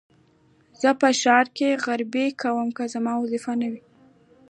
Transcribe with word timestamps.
زه 0.81 0.89
په 1.01 1.09
ښار 1.21 1.45
کې 1.57 1.79
غريبي 1.85 2.27
کوم 2.41 2.67
که 2.77 2.83
زما 2.93 3.13
وظيفه 3.17 3.53
نه 3.61 3.67
وى. 3.71 3.81